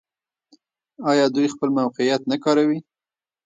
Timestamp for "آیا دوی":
1.09-1.47